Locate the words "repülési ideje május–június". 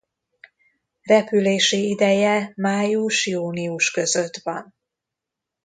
1.01-3.91